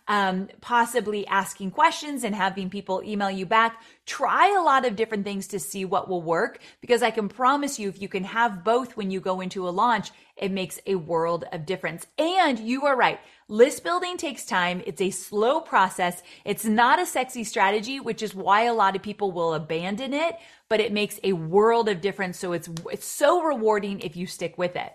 [0.07, 3.81] um, possibly asking questions and having people email you back.
[4.05, 7.79] Try a lot of different things to see what will work because I can promise
[7.79, 10.95] you if you can have both when you go into a launch, it makes a
[10.95, 12.05] world of difference.
[12.17, 13.19] And you are right.
[13.47, 14.81] List building takes time.
[14.85, 16.23] It's a slow process.
[16.45, 20.35] It's not a sexy strategy, which is why a lot of people will abandon it,
[20.69, 22.39] but it makes a world of difference.
[22.39, 24.93] So it's, it's so rewarding if you stick with it.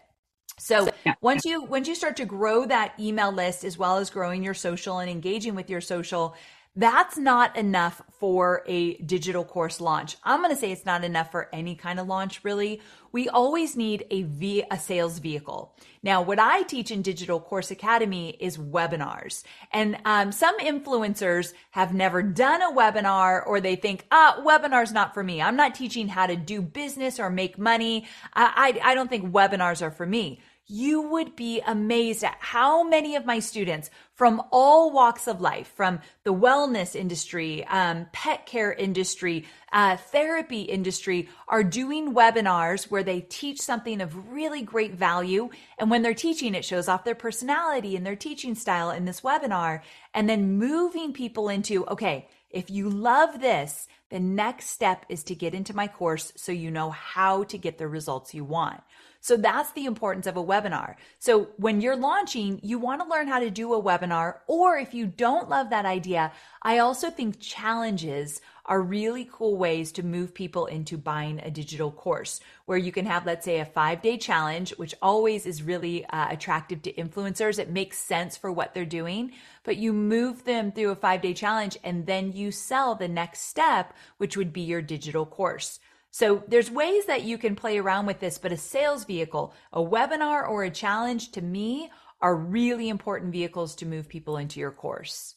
[0.59, 0.88] So
[1.21, 4.55] once you once you start to grow that email list as well as growing your
[4.55, 6.35] social and engaging with your social,
[6.77, 10.17] that's not enough for a digital course launch.
[10.23, 12.83] I'm going to say it's not enough for any kind of launch, really.
[13.12, 15.75] We always need a, v- a sales vehicle.
[16.03, 19.43] Now, what I teach in Digital Course Academy is webinars.
[19.73, 25.15] And um, some influencers have never done a webinar or they think, ah, webinar's not
[25.15, 25.41] for me.
[25.41, 28.07] I'm not teaching how to do business or make money.
[28.35, 32.83] I, I, I don't think webinars are for me you would be amazed at how
[32.83, 38.46] many of my students from all walks of life, from the wellness industry, um, pet
[38.46, 44.94] care industry, uh, therapy industry, are doing webinars where they teach something of really great
[44.94, 45.48] value.
[45.79, 49.20] And when they're teaching, it shows off their personality and their teaching style in this
[49.20, 49.83] webinar.
[50.14, 55.35] And then moving people into, okay, if you love this, the next step is to
[55.35, 58.81] get into my course so you know how to get the results you want.
[59.27, 60.95] So that's the importance of a webinar.
[61.19, 64.37] So when you're launching, you want to learn how to do a webinar.
[64.47, 66.31] Or if you don't love that idea,
[66.62, 71.91] I also think challenges are really cool ways to move people into buying a digital
[71.91, 76.07] course where you can have, let's say, a five day challenge, which always is really
[76.07, 77.59] uh, attractive to influencers.
[77.59, 79.33] It makes sense for what they're doing,
[79.65, 83.41] but you move them through a five day challenge and then you sell the next
[83.41, 85.81] step, which would be your digital course.
[86.16, 89.83] So there's ways that you can play around with this, but a sales vehicle, a
[89.83, 91.90] webinar or a challenge to me
[92.22, 95.35] are really important vehicles to move people into your course.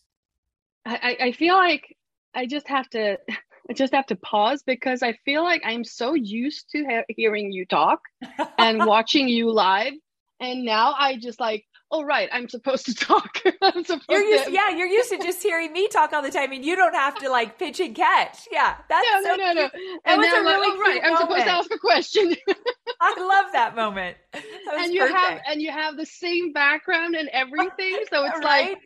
[0.85, 1.97] I, I feel like
[2.33, 3.17] I just have to
[3.69, 7.51] I just have to pause because I feel like I'm so used to ha- hearing
[7.51, 7.99] you talk
[8.57, 9.91] and watching you live
[10.39, 13.39] and now I just like oh right i'm supposed to talk.
[13.61, 14.51] I'm supposed you're used, to...
[14.51, 17.15] yeah you're used to just hearing me talk all the time and you don't have
[17.19, 18.47] to like pitch and catch.
[18.51, 19.53] Yeah that's yeah, so no no.
[19.53, 19.69] No
[20.05, 22.35] and then I'm like, oh right i'm supposed to ask a question.
[23.01, 24.17] I love that moment.
[24.33, 24.43] That
[24.77, 25.17] and you perfect.
[25.19, 28.69] have and you have the same background and everything so it's right?
[28.71, 28.77] like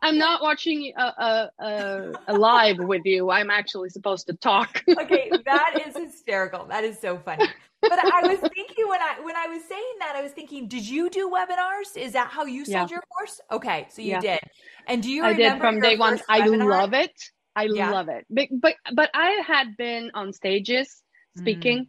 [0.00, 3.30] I'm not watching a, a, a, a, live with you.
[3.30, 4.82] I'm actually supposed to talk.
[4.88, 6.66] okay, that is hysterical.
[6.66, 7.48] That is so funny
[7.80, 10.86] but I was thinking when I when I was saying that, I was thinking, did
[10.88, 11.96] you do webinars?
[11.96, 12.96] Is that how you sold yeah.
[12.96, 13.40] your course?
[13.50, 14.20] Okay, so you yeah.
[14.20, 14.40] did.
[14.86, 15.24] And do you?
[15.24, 16.20] I did from day one.
[16.28, 17.12] I love it.
[17.54, 17.90] I yeah.
[17.90, 18.26] love it.
[18.30, 21.02] But, but but I had been on stages
[21.34, 21.42] hmm.
[21.42, 21.88] speaking mm.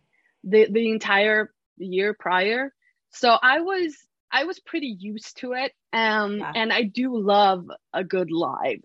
[0.51, 2.73] the the entire year prior,
[3.11, 3.95] so I was
[4.31, 5.73] I was pretty used to it.
[5.93, 8.83] Um, and I do love a good live.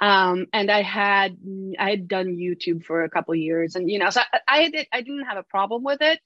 [0.00, 1.36] Um, and I had
[1.78, 4.86] I had done YouTube for a couple years, and you know, so I, I did
[4.92, 6.20] I didn't have a problem with it.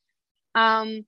[0.55, 1.05] Um,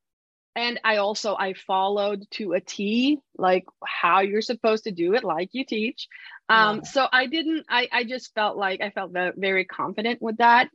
[0.57, 5.25] and I also I followed to a T like how you're supposed to do it
[5.25, 6.09] like you teach.
[6.49, 6.83] Um yeah.
[6.83, 10.69] so I didn't I I just felt like I felt very confident with that.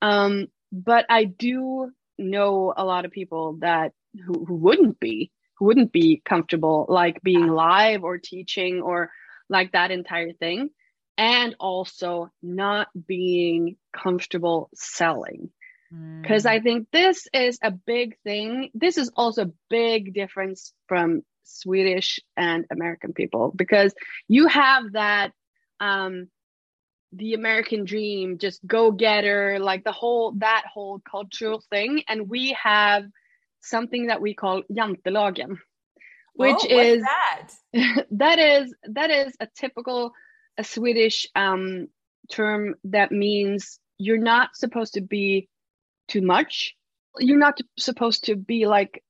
[0.00, 3.92] Um but I do know a lot of people that
[4.26, 9.10] who, who wouldn't be who wouldn't be comfortable like being live or teaching or
[9.48, 10.70] like that entire thing.
[11.18, 15.50] And also not being comfortable selling.
[15.90, 16.50] Because mm.
[16.50, 18.70] i think this is a big thing.
[18.74, 23.94] This is also a big difference from swedish and american people because
[24.26, 25.30] you have that
[25.78, 26.26] um
[27.12, 32.02] the american dream just go getter like the whole that whole cultural thing.
[32.08, 33.04] And we have
[33.68, 35.58] something that we call jantelagen
[36.34, 38.06] which oh, is that?
[38.10, 40.12] that is that is a typical
[40.58, 41.88] a swedish um
[42.30, 45.48] term that means you're not supposed to be
[46.08, 46.74] too much
[47.18, 49.02] you're not supposed to be like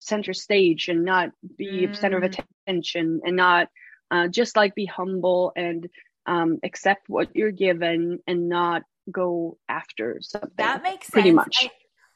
[0.00, 1.96] center stage and not be mm.
[1.96, 2.44] center of mm.
[2.66, 3.68] attention and not
[4.10, 5.88] uh, just like be humble and
[6.26, 11.10] um, accept what you're given and not go after something that makes sense.
[11.10, 11.70] pretty much I,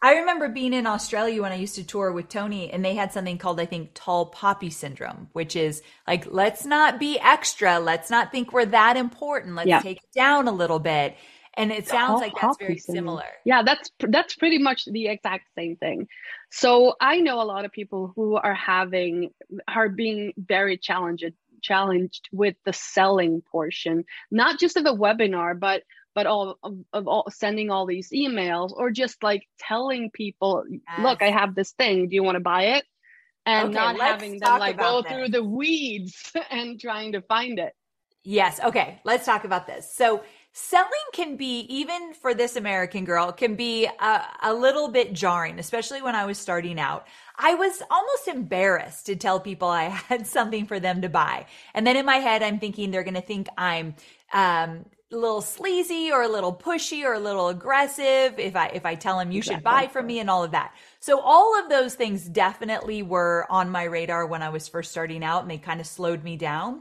[0.05, 3.12] I remember being in Australia when I used to tour with Tony, and they had
[3.12, 7.78] something called, I think, tall poppy syndrome, which is like, let's not be extra.
[7.78, 9.55] Let's not think we're that important.
[9.55, 9.80] Let's yeah.
[9.80, 11.16] take it down a little bit
[11.55, 15.76] and it sounds like that's very similar yeah that's that's pretty much the exact same
[15.76, 16.09] thing
[16.50, 19.30] so i know a lot of people who are having
[19.68, 25.82] are being very challenged challenged with the selling portion not just of a webinar but
[26.14, 30.80] but all of, of all sending all these emails or just like telling people yes.
[31.00, 32.08] look i have this thing.
[32.08, 32.84] Do you want to buy it?
[33.44, 35.12] And okay, not having them like go this.
[35.12, 37.72] through the weeds and trying to find it.
[38.24, 39.92] Yes okay let's talk about this.
[39.92, 40.22] So
[40.54, 45.58] selling can be even for this american girl can be a, a, little bit jarring
[45.58, 47.06] especially when i was starting out.
[47.38, 51.46] I was almost embarrassed to tell people i had something for them to buy.
[51.72, 53.94] And then in my head i'm thinking they're going to think i'm
[54.34, 58.94] um, little sleazy or a little pushy or a little aggressive if i if i
[58.94, 59.56] tell them you exactly.
[59.56, 63.46] should buy from me and all of that so all of those things definitely were
[63.50, 66.36] on my radar when i was first starting out and they kind of slowed me
[66.36, 66.80] down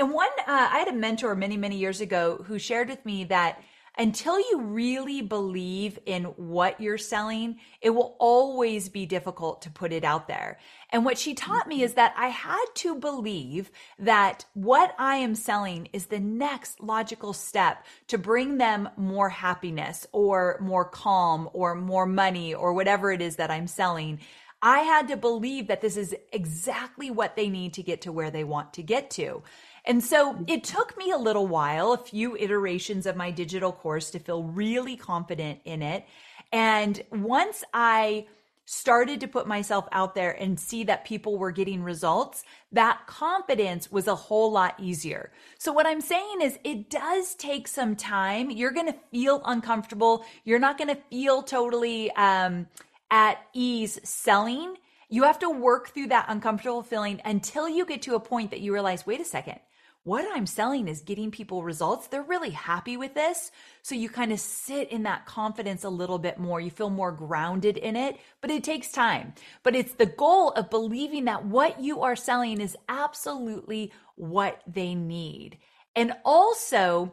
[0.00, 3.24] and one, uh, I had a mentor many, many years ago who shared with me
[3.24, 3.62] that
[4.00, 9.92] until you really believe in what you're selling, it will always be difficult to put
[9.92, 10.58] it out there.
[10.88, 15.34] And what she taught me is that I had to believe that what I am
[15.34, 21.74] selling is the next logical step to bring them more happiness or more calm or
[21.74, 24.20] more money or whatever it is that I'm selling.
[24.62, 28.30] I had to believe that this is exactly what they need to get to where
[28.30, 29.42] they want to get to.
[29.84, 34.10] And so it took me a little while, a few iterations of my digital course
[34.10, 36.04] to feel really confident in it.
[36.52, 38.26] And once I
[38.70, 43.90] started to put myself out there and see that people were getting results, that confidence
[43.90, 45.32] was a whole lot easier.
[45.58, 48.48] So, what I'm saying is, it does take some time.
[48.48, 50.24] You're going to feel uncomfortable.
[50.44, 52.68] You're not going to feel totally um,
[53.10, 54.76] at ease selling.
[55.08, 58.60] You have to work through that uncomfortable feeling until you get to a point that
[58.60, 59.58] you realize, wait a second,
[60.04, 62.06] what I'm selling is getting people results.
[62.06, 63.50] They're really happy with this.
[63.82, 66.60] So you kind of sit in that confidence a little bit more.
[66.60, 69.34] You feel more grounded in it, but it takes time.
[69.62, 74.94] But it's the goal of believing that what you are selling is absolutely what they
[74.94, 75.58] need.
[75.94, 77.12] And also,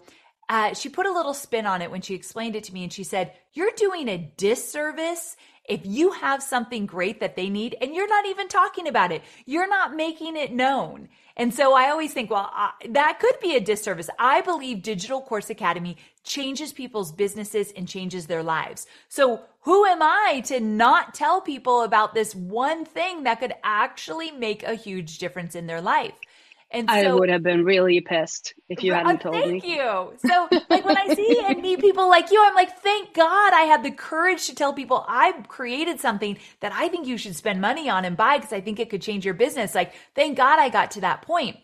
[0.49, 2.93] uh, she put a little spin on it when she explained it to me and
[2.93, 5.35] she said, You're doing a disservice
[5.67, 9.21] if you have something great that they need and you're not even talking about it,
[9.45, 11.09] you're not making it known.
[11.35, 14.09] And so I always think, well, uh, that could be a disservice.
[14.17, 18.87] I believe Digital Course Academy changes people's businesses and changes their lives.
[19.07, 24.31] So who am I to not tell people about this one thing that could actually
[24.31, 26.13] make a huge difference in their life?
[26.69, 29.59] And so, I would have been really pissed if you hadn't uh, told thank me.
[29.61, 30.13] Thank you.
[30.29, 33.61] So, like when I see and meet people like you, I'm like, thank God I
[33.61, 37.61] had the courage to tell people I created something that I think you should spend
[37.61, 39.73] money on and buy because I think it could change your business.
[39.73, 41.57] Like, thank God I got to that point.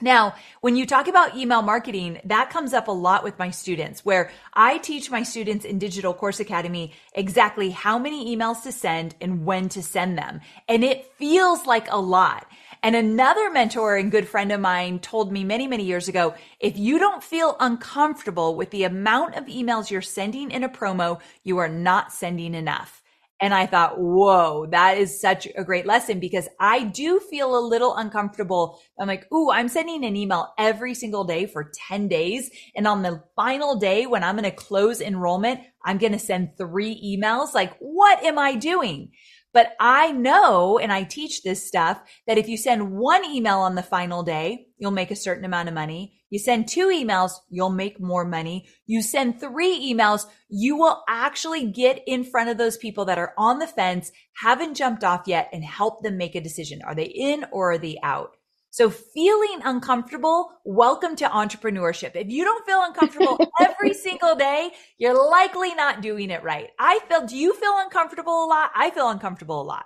[0.00, 4.04] Now, when you talk about email marketing, that comes up a lot with my students
[4.04, 9.16] where I teach my students in Digital Course Academy exactly how many emails to send
[9.20, 10.40] and when to send them.
[10.68, 12.46] And it feels like a lot.
[12.82, 16.76] And another mentor and good friend of mine told me many, many years ago, if
[16.76, 21.58] you don't feel uncomfortable with the amount of emails you're sending in a promo, you
[21.58, 23.02] are not sending enough.
[23.40, 27.60] And I thought, whoa, that is such a great lesson because I do feel a
[27.60, 28.80] little uncomfortable.
[28.98, 32.50] I'm like, ooh, I'm sending an email every single day for 10 days.
[32.74, 36.56] And on the final day when I'm going to close enrollment, I'm going to send
[36.58, 37.54] three emails.
[37.54, 39.12] Like, what am I doing?
[39.58, 43.74] But I know, and I teach this stuff, that if you send one email on
[43.74, 46.22] the final day, you'll make a certain amount of money.
[46.30, 48.68] You send two emails, you'll make more money.
[48.86, 53.34] You send three emails, you will actually get in front of those people that are
[53.36, 56.80] on the fence, haven't jumped off yet, and help them make a decision.
[56.86, 58.36] Are they in or are they out?
[58.78, 62.14] So feeling uncomfortable, welcome to entrepreneurship.
[62.14, 66.68] If you don't feel uncomfortable every single day, you're likely not doing it right.
[66.78, 68.70] I feel, do you feel uncomfortable a lot?
[68.76, 69.84] I feel uncomfortable a lot.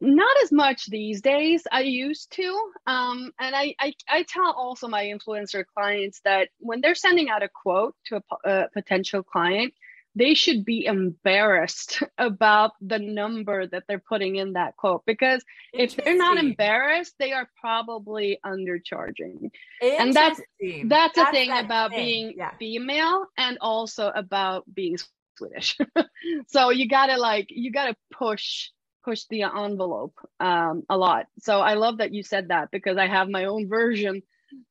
[0.00, 1.64] Not as much these days.
[1.70, 2.70] I used to.
[2.86, 7.42] Um, and I, I, I tell also my influencer clients that when they're sending out
[7.42, 9.74] a quote to a, a potential client,
[10.14, 15.96] they should be embarrassed about the number that they're putting in that quote because if
[15.96, 19.50] they're not embarrassed they are probably undercharging
[19.80, 20.40] and that's
[20.84, 22.04] that's, the thing about thing.
[22.04, 22.50] being yeah.
[22.58, 24.96] female and also about being
[25.36, 25.78] swedish
[26.48, 28.68] so you gotta like you gotta push
[29.04, 33.06] push the envelope um, a lot so i love that you said that because i
[33.06, 34.22] have my own version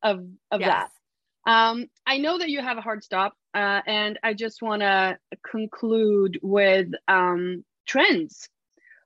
[0.04, 0.20] of
[0.52, 0.70] of yes.
[0.70, 0.90] that
[1.46, 5.18] um, I know that you have a hard stop, uh, and I just want to
[5.50, 8.50] conclude with um, trends.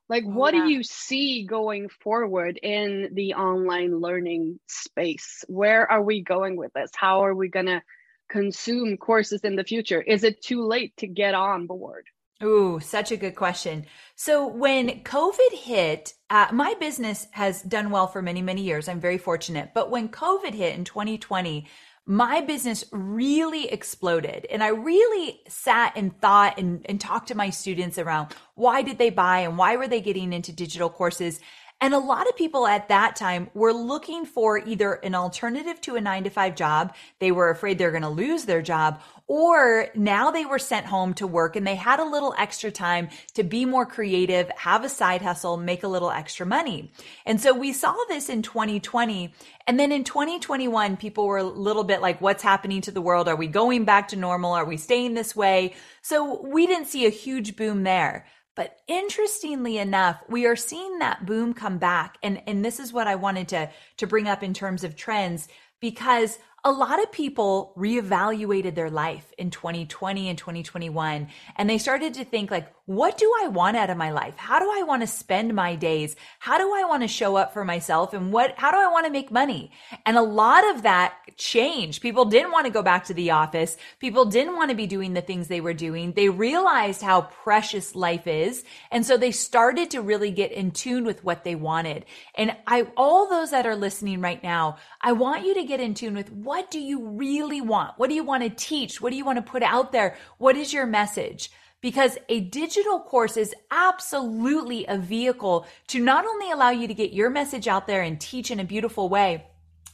[0.07, 0.65] Like, oh, what yeah.
[0.65, 5.43] do you see going forward in the online learning space?
[5.47, 6.91] Where are we going with this?
[6.95, 7.81] How are we going to
[8.29, 10.01] consume courses in the future?
[10.01, 12.05] Is it too late to get on board?
[12.43, 13.85] Ooh, such a good question.
[14.15, 18.89] So when COVID hit, uh, my business has done well for many, many years.
[18.89, 19.71] I'm very fortunate.
[19.73, 21.65] But when COVID hit in 2020,
[22.05, 24.45] my business really exploded.
[24.51, 28.97] And I really sat and thought and, and talked to my students around why did
[28.97, 31.39] they buy and why were they getting into digital courses?
[31.81, 35.95] And a lot of people at that time were looking for either an alternative to
[35.95, 36.95] a nine to five job.
[37.19, 41.13] They were afraid they're going to lose their job or now they were sent home
[41.15, 44.89] to work and they had a little extra time to be more creative, have a
[44.89, 46.91] side hustle, make a little extra money.
[47.25, 49.33] And so we saw this in 2020.
[49.67, 53.27] And then in 2021, people were a little bit like, what's happening to the world?
[53.27, 54.53] Are we going back to normal?
[54.53, 55.73] Are we staying this way?
[56.03, 58.27] So we didn't see a huge boom there.
[58.55, 62.17] But interestingly enough, we are seeing that boom come back.
[62.23, 65.47] And, and this is what I wanted to, to bring up in terms of trends
[65.81, 71.27] because a lot of people reevaluated their life in 2020 and 2021
[71.57, 74.35] and they started to think like what do I want out of my life?
[74.37, 76.15] How do I want to spend my days?
[76.37, 78.13] How do I want to show up for myself?
[78.13, 79.71] And what, how do I want to make money?
[80.05, 82.03] And a lot of that changed.
[82.03, 83.75] People didn't want to go back to the office.
[83.99, 86.11] People didn't want to be doing the things they were doing.
[86.11, 88.63] They realized how precious life is.
[88.91, 92.05] And so they started to really get in tune with what they wanted.
[92.35, 95.95] And I, all those that are listening right now, I want you to get in
[95.95, 97.97] tune with what do you really want?
[97.97, 99.01] What do you want to teach?
[99.01, 100.15] What do you want to put out there?
[100.37, 101.49] What is your message?
[101.81, 107.13] Because a digital course is absolutely a vehicle to not only allow you to get
[107.13, 109.45] your message out there and teach in a beautiful way,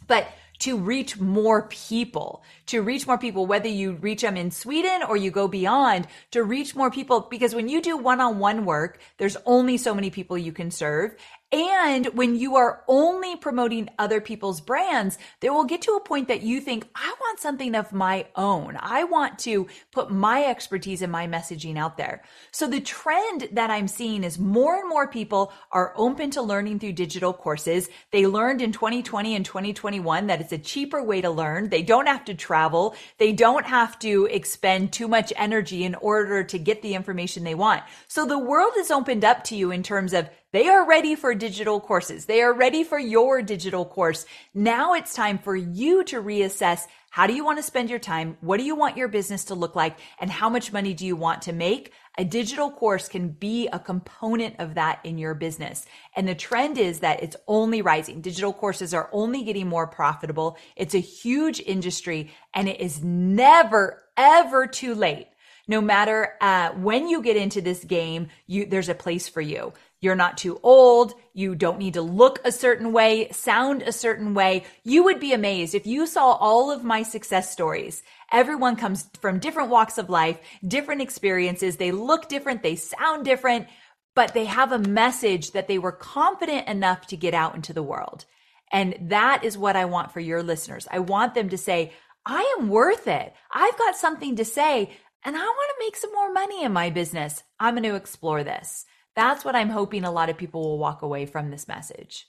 [0.07, 0.27] but
[0.61, 5.17] to reach more people, to reach more people, whether you reach them in Sweden or
[5.17, 7.21] you go beyond to reach more people.
[7.31, 10.69] Because when you do one on one work, there's only so many people you can
[10.69, 11.15] serve.
[11.51, 16.27] And when you are only promoting other people's brands, they will get to a point
[16.27, 18.77] that you think, I want something of my own.
[18.77, 22.23] I want to put my expertise and my messaging out there.
[22.51, 26.79] So the trend that I'm seeing is more and more people are open to learning
[26.79, 27.87] through digital courses.
[28.11, 31.69] They learned in 2020 and 2021 that it's a cheaper way to learn.
[31.69, 32.95] They don't have to travel.
[33.17, 37.55] They don't have to expend too much energy in order to get the information they
[37.55, 37.81] want.
[38.09, 41.33] So the world is opened up to you in terms of they are ready for
[41.33, 42.25] digital courses.
[42.25, 44.25] They are ready for your digital course.
[44.53, 48.37] Now it's time for you to reassess how do you want to spend your time?
[48.39, 49.99] What do you want your business to look like?
[50.17, 51.91] And how much money do you want to make?
[52.17, 55.85] A digital course can be a component of that in your business.
[56.15, 58.21] And the trend is that it's only rising.
[58.21, 60.57] Digital courses are only getting more profitable.
[60.77, 65.27] It's a huge industry and it is never, ever too late
[65.67, 69.71] no matter uh, when you get into this game, you, there's a place for you.
[70.01, 71.13] You're not too old.
[71.33, 74.65] You don't need to look a certain way, sound a certain way.
[74.83, 78.01] You would be amazed if you saw all of my success stories.
[78.31, 81.77] Everyone comes from different walks of life, different experiences.
[81.77, 82.63] They look different.
[82.63, 83.67] They sound different,
[84.15, 87.83] but they have a message that they were confident enough to get out into the
[87.83, 88.25] world.
[88.71, 90.87] And that is what I want for your listeners.
[90.89, 91.93] I want them to say,
[92.25, 93.33] I am worth it.
[93.51, 94.89] I've got something to say
[95.23, 97.43] and I want to make some more money in my business.
[97.59, 98.85] I'm going to explore this.
[99.15, 102.27] That's what I'm hoping a lot of people will walk away from this message.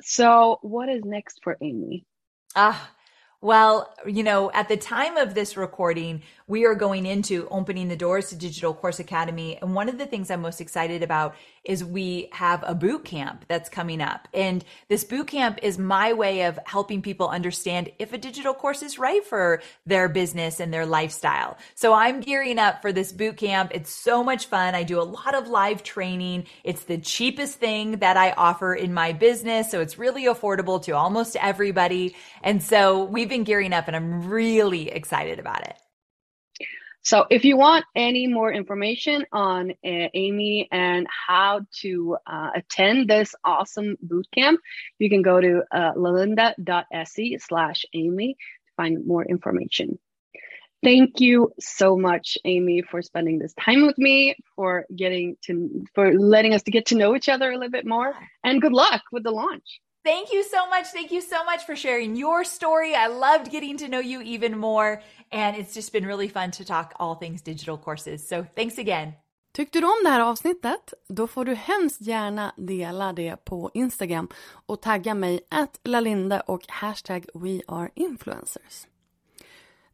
[0.00, 2.04] So, what is next for Amy?
[2.56, 2.90] Ah,
[3.44, 7.96] Well, you know, at the time of this recording, we are going into opening the
[7.96, 9.58] doors to Digital Course Academy.
[9.60, 13.46] And one of the things I'm most excited about is we have a boot camp
[13.48, 14.28] that's coming up.
[14.34, 18.82] And this boot camp is my way of helping people understand if a digital course
[18.82, 21.56] is right for their business and their lifestyle.
[21.74, 23.70] So I'm gearing up for this boot camp.
[23.74, 24.74] It's so much fun.
[24.74, 26.46] I do a lot of live training.
[26.62, 29.70] It's the cheapest thing that I offer in my business.
[29.70, 32.14] So it's really affordable to almost everybody.
[32.42, 35.76] And so we've been gearing up and I'm really excited about it.
[37.02, 43.10] So if you want any more information on uh, Amy and how to uh, attend
[43.10, 44.56] this awesome bootcamp,
[45.00, 49.98] you can go to uh, lalinda.se slash Amy to find more information.
[50.82, 56.14] Thank you so much, Amy, for spending this time with me, for getting to, for
[56.14, 58.14] letting us to get to know each other a little bit more,
[58.44, 59.80] and good luck with the launch.
[60.04, 60.86] Thank you so much.
[60.92, 62.94] Thank you so much for sharing your story.
[62.94, 65.02] I loved getting to know you even more.
[65.32, 68.28] And it's just been really fun to talk all things digital courses.
[68.28, 69.14] So thanks again.
[69.56, 70.94] Tyckte du om det här avsnittet?
[71.08, 74.28] Då får du hemskt gärna dela det på Instagram
[74.66, 78.86] och tagga mig att lalinda och hashtag weareinfluencers.